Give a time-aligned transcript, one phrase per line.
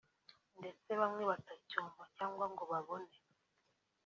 [0.59, 3.13] ndetse bamwe batacyumva cyangwa ngo babone